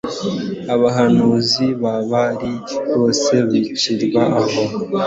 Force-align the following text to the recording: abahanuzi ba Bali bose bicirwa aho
abahanuzi 0.73 1.65
ba 1.81 1.95
Bali 2.11 2.51
bose 2.95 3.33
bicirwa 3.49 4.23
aho 4.41 4.63